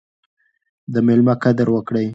[0.93, 2.07] د میلمه قدر وکړئ.